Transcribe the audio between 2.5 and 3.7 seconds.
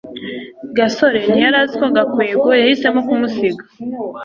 yahisemo kumusiga